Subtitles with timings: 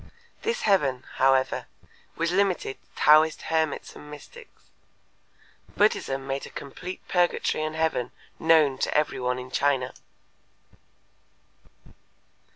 [0.41, 1.67] This heaven, however,
[2.15, 4.71] was limited to Taoist hermits and mystics.
[5.77, 9.93] Buddhism made a complete purgatory and heaven known to every one in China.